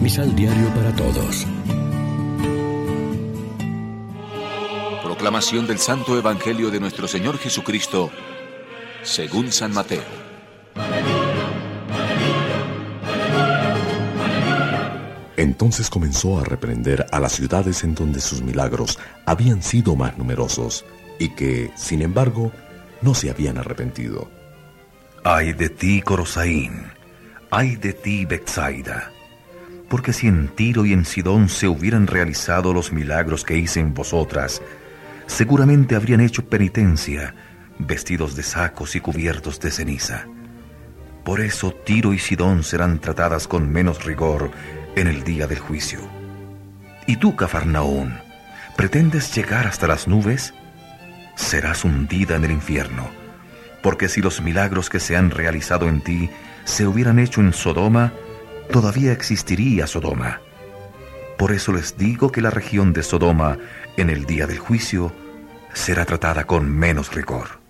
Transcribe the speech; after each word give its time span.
Misal 0.00 0.34
Diario 0.34 0.68
para 0.74 0.96
Todos. 0.96 1.46
Proclamación 5.04 5.66
del 5.66 5.78
Santo 5.78 6.16
Evangelio 6.16 6.70
de 6.70 6.80
nuestro 6.80 7.06
Señor 7.06 7.36
Jesucristo, 7.36 8.10
según 9.02 9.52
San 9.52 9.74
Mateo. 9.74 10.02
Entonces 15.36 15.90
comenzó 15.90 16.38
a 16.38 16.44
reprender 16.44 17.04
a 17.12 17.20
las 17.20 17.32
ciudades 17.32 17.84
en 17.84 17.94
donde 17.94 18.20
sus 18.20 18.40
milagros 18.40 18.98
habían 19.26 19.62
sido 19.62 19.96
más 19.96 20.16
numerosos 20.16 20.86
y 21.18 21.28
que, 21.34 21.72
sin 21.76 22.00
embargo, 22.00 22.52
no 23.02 23.12
se 23.12 23.28
habían 23.28 23.58
arrepentido. 23.58 24.30
Ay 25.24 25.52
de 25.52 25.68
ti, 25.68 26.00
Corosaín, 26.00 26.86
ay 27.50 27.76
de 27.76 27.92
ti, 27.92 28.24
Betsaida, 28.24 29.12
porque 29.90 30.12
si 30.12 30.28
en 30.28 30.46
Tiro 30.46 30.86
y 30.86 30.92
en 30.92 31.04
Sidón 31.04 31.48
se 31.48 31.66
hubieran 31.66 32.06
realizado 32.06 32.72
los 32.72 32.92
milagros 32.92 33.44
que 33.44 33.56
hice 33.56 33.80
en 33.80 33.92
vosotras, 33.92 34.62
seguramente 35.26 35.96
habrían 35.96 36.20
hecho 36.20 36.48
penitencia, 36.48 37.34
vestidos 37.76 38.36
de 38.36 38.44
sacos 38.44 38.94
y 38.94 39.00
cubiertos 39.00 39.58
de 39.58 39.72
ceniza. 39.72 40.26
Por 41.24 41.40
eso 41.40 41.72
Tiro 41.72 42.14
y 42.14 42.20
Sidón 42.20 42.62
serán 42.62 43.00
tratadas 43.00 43.48
con 43.48 43.68
menos 43.68 44.04
rigor 44.04 44.52
en 44.94 45.08
el 45.08 45.24
día 45.24 45.48
del 45.48 45.58
juicio. 45.58 45.98
¿Y 47.08 47.16
tú, 47.16 47.34
Cafarnaún, 47.34 48.14
pretendes 48.76 49.34
llegar 49.34 49.66
hasta 49.66 49.88
las 49.88 50.06
nubes? 50.06 50.54
Serás 51.34 51.84
hundida 51.84 52.36
en 52.36 52.44
el 52.44 52.52
infierno, 52.52 53.10
porque 53.82 54.08
si 54.08 54.20
los 54.22 54.40
milagros 54.40 54.88
que 54.88 55.00
se 55.00 55.16
han 55.16 55.32
realizado 55.32 55.88
en 55.88 56.00
ti 56.00 56.30
se 56.64 56.86
hubieran 56.86 57.18
hecho 57.18 57.40
en 57.40 57.52
Sodoma, 57.52 58.12
todavía 58.70 59.12
existiría 59.12 59.86
Sodoma. 59.86 60.40
Por 61.36 61.52
eso 61.52 61.72
les 61.72 61.96
digo 61.96 62.30
que 62.30 62.40
la 62.40 62.50
región 62.50 62.92
de 62.92 63.02
Sodoma, 63.02 63.58
en 63.96 64.10
el 64.10 64.26
día 64.26 64.46
del 64.46 64.58
juicio, 64.58 65.12
será 65.72 66.04
tratada 66.04 66.44
con 66.44 66.68
menos 66.68 67.12
rigor. 67.14 67.60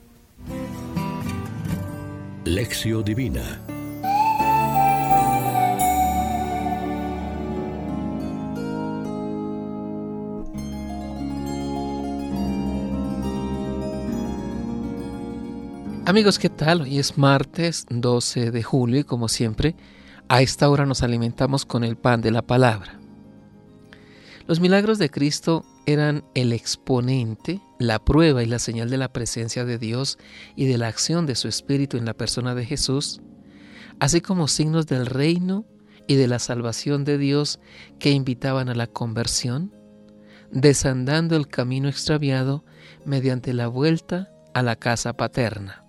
Lección 2.45 3.05
Divina 3.05 3.61
Amigos, 16.11 16.41
¿qué 16.41 16.49
tal? 16.49 16.81
Hoy 16.81 16.99
es 16.99 17.17
martes 17.19 17.87
12 17.89 18.51
de 18.51 18.63
julio 18.65 18.99
y 18.99 19.05
como 19.05 19.29
siempre, 19.29 19.77
a 20.31 20.43
esta 20.43 20.71
hora 20.71 20.87
nos 20.87 21.03
alimentamos 21.03 21.67
con 21.67 21.83
el 21.83 21.97
pan 21.97 22.21
de 22.21 22.31
la 22.31 22.43
palabra. 22.43 23.01
Los 24.47 24.61
milagros 24.61 25.01
de 25.01 25.11
Cristo 25.11 25.65
eran 25.87 26.23
el 26.37 26.53
exponente, 26.53 27.61
la 27.81 27.99
prueba 27.99 28.41
y 28.45 28.47
la 28.47 28.61
señal 28.61 28.91
de 28.91 28.97
la 28.97 29.13
presencia 29.13 29.65
de 29.65 29.77
Dios 29.77 30.19
y 30.55 30.67
de 30.67 30.79
la 30.79 30.87
acción 30.87 31.27
de 31.27 31.35
su 31.35 31.49
Espíritu 31.49 31.97
en 31.97 32.05
la 32.05 32.15
persona 32.15 32.55
de 32.55 32.65
Jesús, 32.65 33.21
así 33.99 34.21
como 34.21 34.47
signos 34.47 34.87
del 34.87 35.07
reino 35.07 35.65
y 36.07 36.15
de 36.15 36.29
la 36.29 36.39
salvación 36.39 37.05
de 37.05 37.19
Dios 37.19 37.59
que 37.99 38.13
invitaban 38.13 38.69
a 38.69 38.77
la 38.77 38.87
conversión, 38.87 39.75
desandando 40.53 41.35
el 41.35 41.49
camino 41.49 41.89
extraviado 41.89 42.65
mediante 43.05 43.53
la 43.53 43.67
vuelta 43.67 44.31
a 44.55 44.63
la 44.63 44.77
casa 44.77 45.13
paterna. 45.13 45.85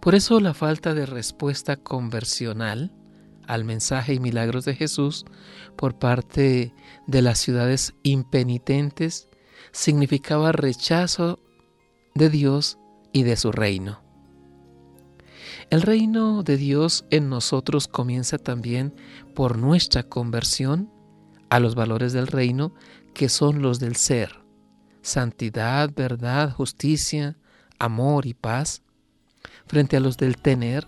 Por 0.00 0.16
eso 0.16 0.40
la 0.40 0.52
falta 0.52 0.94
de 0.94 1.06
respuesta 1.06 1.76
conversional 1.76 2.92
al 3.46 3.64
mensaje 3.64 4.14
y 4.14 4.20
milagros 4.20 4.64
de 4.64 4.74
Jesús 4.74 5.24
por 5.76 5.98
parte 5.98 6.74
de 7.06 7.22
las 7.22 7.38
ciudades 7.38 7.94
impenitentes 8.02 9.28
significaba 9.72 10.52
rechazo 10.52 11.38
de 12.14 12.30
Dios 12.30 12.78
y 13.12 13.22
de 13.22 13.36
su 13.36 13.52
reino. 13.52 14.02
El 15.70 15.82
reino 15.82 16.42
de 16.42 16.56
Dios 16.56 17.04
en 17.10 17.28
nosotros 17.28 17.86
comienza 17.86 18.38
también 18.38 18.94
por 19.34 19.56
nuestra 19.56 20.02
conversión 20.02 20.90
a 21.48 21.60
los 21.60 21.74
valores 21.74 22.12
del 22.12 22.26
reino 22.26 22.74
que 23.14 23.28
son 23.28 23.62
los 23.62 23.78
del 23.78 23.96
ser, 23.96 24.40
santidad, 25.02 25.90
verdad, 25.94 26.52
justicia, 26.52 27.36
amor 27.78 28.26
y 28.26 28.34
paz, 28.34 28.82
frente 29.66 29.96
a 29.96 30.00
los 30.00 30.16
del 30.16 30.36
tener, 30.36 30.86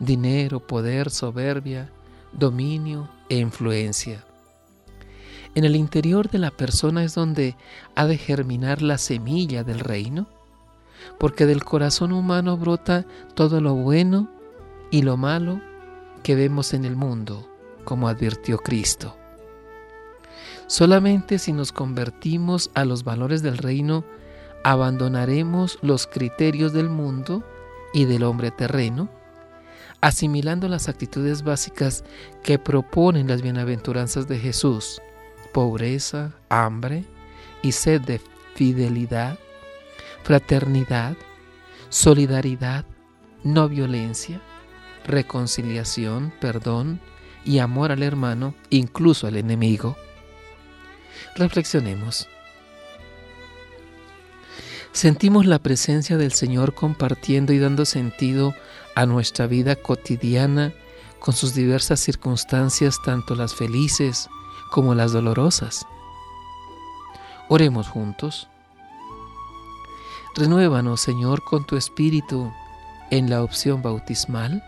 dinero, 0.00 0.58
poder, 0.60 1.10
soberbia, 1.10 1.90
dominio 2.32 3.08
e 3.28 3.36
influencia. 3.36 4.24
En 5.54 5.64
el 5.64 5.76
interior 5.76 6.30
de 6.30 6.38
la 6.38 6.50
persona 6.50 7.04
es 7.04 7.14
donde 7.14 7.56
ha 7.94 8.06
de 8.06 8.16
germinar 8.16 8.82
la 8.82 8.98
semilla 8.98 9.62
del 9.62 9.80
reino, 9.80 10.26
porque 11.18 11.46
del 11.46 11.64
corazón 11.64 12.12
humano 12.12 12.56
brota 12.56 13.04
todo 13.34 13.60
lo 13.60 13.74
bueno 13.74 14.28
y 14.90 15.02
lo 15.02 15.16
malo 15.16 15.60
que 16.22 16.34
vemos 16.34 16.72
en 16.72 16.84
el 16.84 16.96
mundo, 16.96 17.48
como 17.84 18.08
advirtió 18.08 18.58
Cristo. 18.58 19.16
Solamente 20.66 21.38
si 21.38 21.52
nos 21.52 21.72
convertimos 21.72 22.70
a 22.74 22.84
los 22.84 23.02
valores 23.02 23.42
del 23.42 23.58
reino, 23.58 24.04
abandonaremos 24.62 25.78
los 25.82 26.06
criterios 26.06 26.72
del 26.72 26.88
mundo 26.88 27.42
y 27.92 28.04
del 28.04 28.22
hombre 28.22 28.52
terreno, 28.52 29.08
asimilando 30.00 30.68
las 30.68 30.88
actitudes 30.88 31.42
básicas 31.42 32.04
que 32.42 32.58
proponen 32.58 33.28
las 33.28 33.42
bienaventuranzas 33.42 34.28
de 34.28 34.38
Jesús, 34.38 35.00
pobreza, 35.52 36.32
hambre 36.48 37.04
y 37.62 37.72
sed 37.72 38.00
de 38.00 38.20
fidelidad, 38.54 39.38
fraternidad, 40.22 41.16
solidaridad, 41.88 42.84
no 43.44 43.68
violencia, 43.68 44.40
reconciliación, 45.06 46.32
perdón 46.40 47.00
y 47.44 47.58
amor 47.58 47.92
al 47.92 48.02
hermano, 48.02 48.54
incluso 48.70 49.26
al 49.26 49.36
enemigo. 49.36 49.96
Reflexionemos. 51.36 52.28
Sentimos 54.92 55.46
la 55.46 55.60
presencia 55.60 56.16
del 56.16 56.32
Señor 56.32 56.74
compartiendo 56.74 57.52
y 57.52 57.58
dando 57.58 57.84
sentido 57.84 58.54
a 58.94 59.06
nuestra 59.06 59.46
vida 59.46 59.76
cotidiana 59.76 60.72
con 61.20 61.34
sus 61.34 61.54
diversas 61.54 62.00
circunstancias, 62.00 62.98
tanto 63.04 63.34
las 63.34 63.54
felices 63.54 64.28
como 64.70 64.94
las 64.94 65.12
dolorosas. 65.12 65.86
Oremos 67.48 67.88
juntos. 67.88 68.48
Renuévanos, 70.34 71.00
Señor, 71.00 71.44
con 71.44 71.66
tu 71.66 71.76
Espíritu 71.76 72.52
en 73.10 73.30
la 73.30 73.42
opción 73.42 73.82
bautismal 73.82 74.62